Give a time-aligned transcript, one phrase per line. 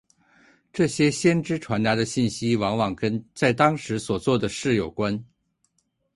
[0.73, 5.23] 这些先知传达的信息往往跟在当时所做的事有关。